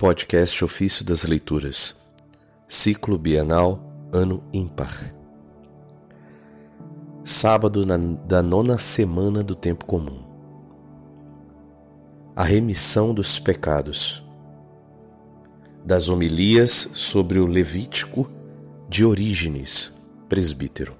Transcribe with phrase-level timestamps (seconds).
[0.00, 1.96] Podcast Ofício das Leituras,
[2.68, 3.82] Ciclo Bienal,
[4.12, 5.12] Ano Ímpar.
[7.24, 10.22] Sábado na, da nona semana do Tempo Comum.
[12.36, 14.22] A remissão dos pecados.
[15.84, 18.30] Das homilias sobre o Levítico
[18.88, 19.92] de Orígenes,
[20.28, 20.94] presbítero.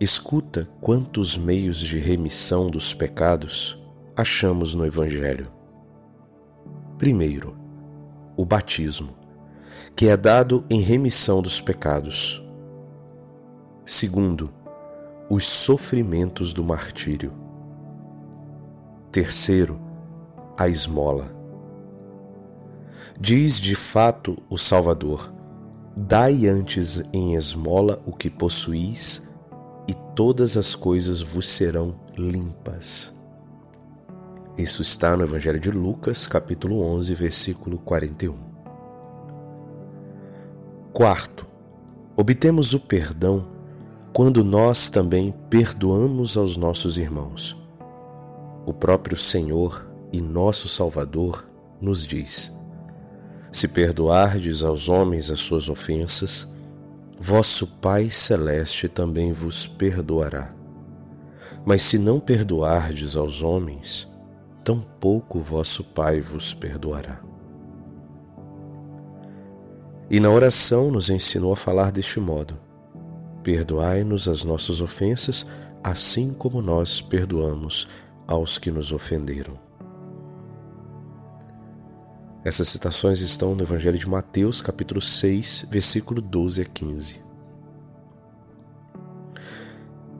[0.00, 3.78] Escuta quantos meios de remissão dos pecados
[4.16, 5.53] achamos no Evangelho.
[7.04, 7.54] Primeiro,
[8.34, 9.10] o batismo,
[9.94, 12.42] que é dado em remissão dos pecados.
[13.84, 14.50] Segundo,
[15.28, 17.34] os sofrimentos do martírio.
[19.12, 19.78] Terceiro,
[20.56, 21.30] a esmola.
[23.20, 25.30] Diz de fato o Salvador:
[25.94, 29.28] Dai antes em esmola o que possuís,
[29.86, 33.14] e todas as coisas vos serão limpas.
[34.56, 38.36] Isso está no Evangelho de Lucas, capítulo 11, versículo 41.
[40.92, 41.44] Quarto,
[42.16, 43.48] obtemos o perdão
[44.12, 47.56] quando nós também perdoamos aos nossos irmãos.
[48.64, 51.44] O próprio Senhor e nosso Salvador
[51.80, 52.52] nos diz:
[53.50, 56.46] Se perdoardes aos homens as suas ofensas,
[57.18, 60.54] vosso Pai Celeste também vos perdoará.
[61.66, 64.13] Mas se não perdoardes aos homens,
[64.64, 67.20] tampouco vosso Pai vos perdoará.
[70.10, 72.58] E na oração nos ensinou a falar deste modo:
[73.42, 75.46] Perdoai-nos as nossas ofensas,
[75.82, 77.86] assim como nós perdoamos
[78.26, 79.62] aos que nos ofenderam.
[82.42, 87.20] Essas citações estão no Evangelho de Mateus, capítulo 6, versículo 12 a 15.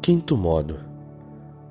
[0.03, 0.81] Quinto modo: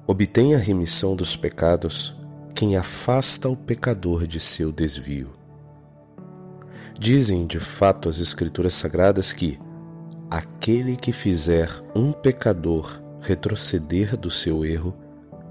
[0.07, 2.16] obtém a remissão dos pecados
[2.53, 5.33] quem afasta o pecador de seu desvio.
[6.97, 9.59] Dizem de fato as Escrituras Sagradas que
[10.29, 14.95] aquele que fizer um pecador retroceder do seu erro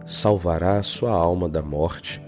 [0.06, 2.24] salvará a sua alma da morte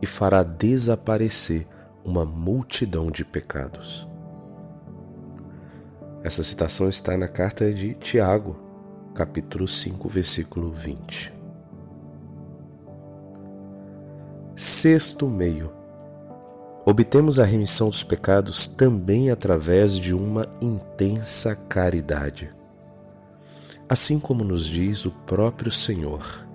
[0.00, 1.66] e fará desaparecer
[2.04, 4.08] uma multidão de pecados.
[6.22, 8.56] Essa citação está na carta de Tiago,
[9.14, 11.37] capítulo 5, versículo 20.
[14.80, 15.72] Sexto meio.
[16.86, 22.54] Obtemos a remissão dos pecados também através de uma intensa caridade.
[23.88, 26.46] Assim como nos diz o próprio Senhor.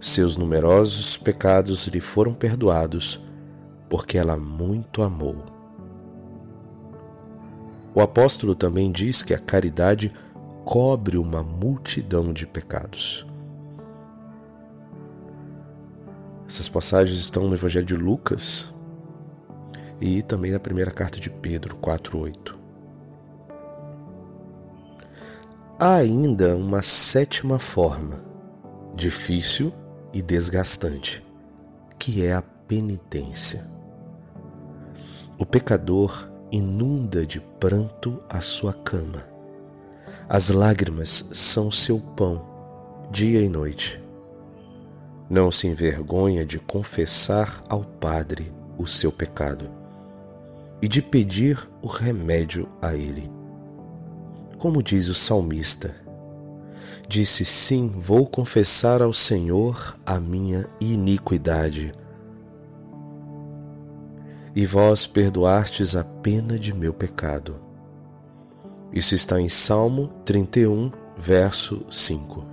[0.00, 3.20] Seus numerosos pecados lhe foram perdoados,
[3.90, 5.44] porque ela muito amou.
[7.94, 10.10] O apóstolo também diz que a caridade
[10.64, 13.26] cobre uma multidão de pecados.
[16.48, 18.72] Essas passagens estão no Evangelho de Lucas
[20.00, 22.58] e também na primeira carta de Pedro 4:8.
[25.78, 28.22] Há ainda uma sétima forma,
[28.94, 29.72] difícil
[30.12, 31.24] e desgastante,
[31.98, 33.64] que é a penitência.
[35.38, 39.24] O pecador inunda de pranto a sua cama.
[40.28, 42.48] As lágrimas são seu pão,
[43.10, 44.01] dia e noite.
[45.32, 49.70] Não se envergonha de confessar ao Padre o seu pecado
[50.82, 53.32] e de pedir o remédio a ele.
[54.58, 55.96] Como diz o salmista,
[57.08, 61.94] disse: Sim, vou confessar ao Senhor a minha iniquidade.
[64.54, 67.56] E vós perdoastes a pena de meu pecado.
[68.92, 72.51] Isso está em Salmo 31, verso 5.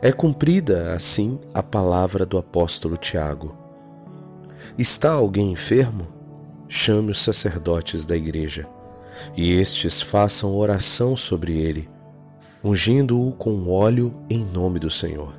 [0.00, 3.56] É cumprida assim a palavra do apóstolo Tiago.
[4.76, 6.06] Está alguém enfermo?
[6.68, 8.68] Chame os sacerdotes da igreja,
[9.36, 11.88] e estes façam oração sobre ele,
[12.62, 15.32] ungindo-o com óleo em nome do Senhor.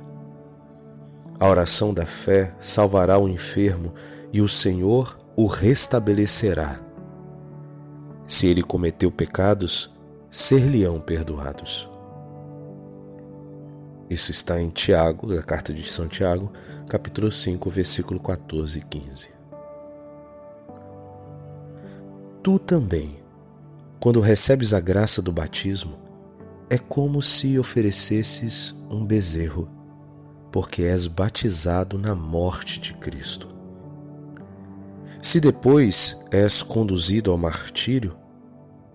[1.38, 3.94] A oração da fé salvará o enfermo
[4.32, 6.80] e o Senhor o restabelecerá.
[8.26, 9.88] Se ele cometeu pecados,
[10.30, 11.88] ser-lhe-ão perdoados.
[14.10, 16.50] Isso está em Tiago, da carta de São Tiago,
[16.88, 19.28] capítulo 5, versículo 14 e 15.
[22.42, 23.20] Tu também,
[24.00, 25.98] quando recebes a graça do batismo,
[26.70, 29.68] é como se oferecesses um bezerro,
[30.50, 33.48] porque és batizado na morte de Cristo.
[35.20, 38.16] Se depois és conduzido ao martírio,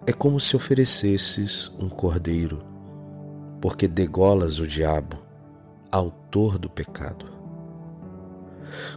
[0.08, 2.73] é como se oferecesses um cordeiro
[3.64, 5.18] porque degolas o diabo,
[5.90, 7.32] autor do pecado.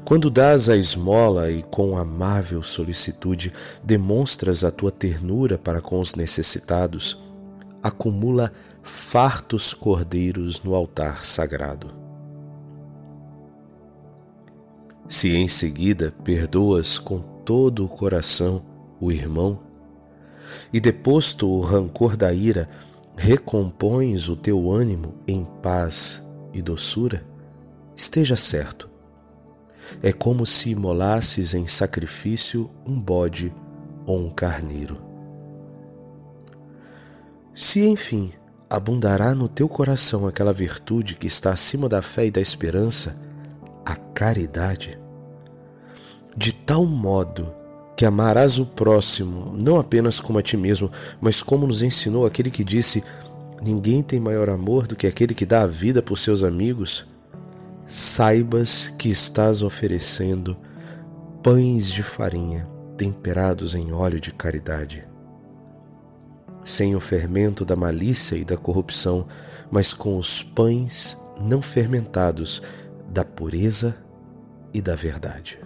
[0.05, 3.53] Quando dás a esmola e com amável solicitude
[3.85, 7.17] demonstras a tua ternura para com os necessitados,
[7.81, 8.53] acumula
[8.83, 11.95] fartos cordeiros no altar sagrado.
[15.09, 18.65] Se em seguida perdoas com todo o coração
[19.01, 19.61] o irmão,
[20.73, 22.69] e deposto o rancor da ira,
[23.17, 26.23] recompões o teu ânimo em paz
[26.53, 27.27] e doçura,
[27.97, 28.89] esteja certo.
[30.03, 33.55] É como se imolasses em sacrifício um bode
[34.05, 35.01] ou um carneiro.
[37.55, 38.33] Se, enfim,
[38.69, 43.19] abundará no teu coração aquela virtude que está acima da fé e da esperança,
[43.85, 44.99] a caridade,
[46.37, 47.55] de tal modo
[47.97, 50.91] que amarás o próximo não apenas como a ti mesmo,
[51.21, 53.03] mas como nos ensinou aquele que disse:
[53.65, 57.07] Ninguém tem maior amor do que aquele que dá a vida por seus amigos.
[57.87, 60.57] Saibas que estás oferecendo
[61.43, 65.07] pães de farinha temperados em óleo de caridade.
[66.65, 69.27] Sem o fermento da malícia e da corrupção,
[69.71, 72.61] mas com os pães não fermentados
[73.09, 73.97] da pureza
[74.75, 75.66] e da verdade.